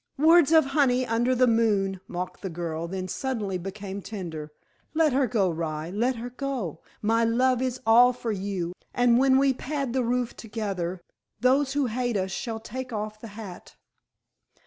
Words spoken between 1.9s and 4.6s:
mocked the girl, then suddenly became tender.